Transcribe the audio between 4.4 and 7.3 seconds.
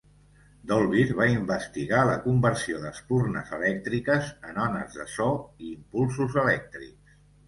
en ones de so i impulsos elèctrics.